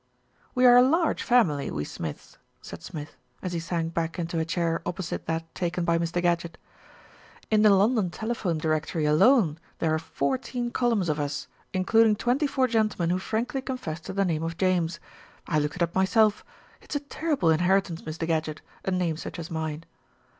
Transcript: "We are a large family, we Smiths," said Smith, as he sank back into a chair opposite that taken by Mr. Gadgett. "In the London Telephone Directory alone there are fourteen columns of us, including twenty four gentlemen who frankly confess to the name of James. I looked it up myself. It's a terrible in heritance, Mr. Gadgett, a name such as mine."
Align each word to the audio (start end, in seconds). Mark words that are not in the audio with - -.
"We 0.55 0.65
are 0.65 0.77
a 0.77 0.81
large 0.81 1.21
family, 1.21 1.69
we 1.69 1.85
Smiths," 1.85 2.39
said 2.59 2.81
Smith, 2.81 3.17
as 3.43 3.53
he 3.53 3.59
sank 3.59 3.93
back 3.93 4.17
into 4.17 4.39
a 4.39 4.45
chair 4.45 4.81
opposite 4.83 5.27
that 5.27 5.53
taken 5.53 5.85
by 5.85 5.99
Mr. 5.99 6.19
Gadgett. 6.23 6.57
"In 7.51 7.61
the 7.61 7.69
London 7.69 8.09
Telephone 8.09 8.57
Directory 8.57 9.05
alone 9.05 9.59
there 9.77 9.93
are 9.93 9.99
fourteen 9.99 10.71
columns 10.71 11.07
of 11.07 11.19
us, 11.19 11.45
including 11.71 12.15
twenty 12.15 12.47
four 12.47 12.67
gentlemen 12.67 13.11
who 13.11 13.19
frankly 13.19 13.61
confess 13.61 13.99
to 13.99 14.13
the 14.13 14.25
name 14.25 14.41
of 14.41 14.57
James. 14.57 14.99
I 15.45 15.59
looked 15.59 15.75
it 15.75 15.83
up 15.83 15.93
myself. 15.93 16.43
It's 16.81 16.95
a 16.95 16.99
terrible 16.99 17.51
in 17.51 17.59
heritance, 17.59 18.01
Mr. 18.01 18.25
Gadgett, 18.27 18.61
a 18.83 18.89
name 18.89 19.17
such 19.17 19.37
as 19.37 19.51
mine." 19.51 19.83